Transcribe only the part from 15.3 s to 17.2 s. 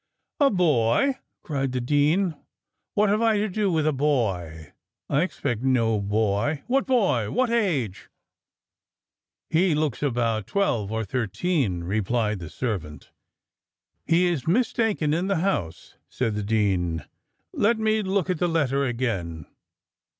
house," said the dean.